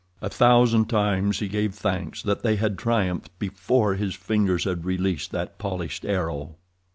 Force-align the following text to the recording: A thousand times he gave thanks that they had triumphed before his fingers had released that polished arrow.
A 0.19 0.29
thousand 0.29 0.85
times 0.85 1.37
he 1.41 1.47
gave 1.47 1.75
thanks 1.75 2.23
that 2.23 2.41
they 2.41 2.55
had 2.55 2.75
triumphed 2.79 3.29
before 3.37 3.93
his 3.93 4.15
fingers 4.15 4.63
had 4.63 4.83
released 4.83 5.29
that 5.31 5.59
polished 5.59 6.05
arrow. 6.05 6.55